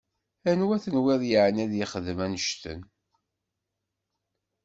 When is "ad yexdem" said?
1.65-2.19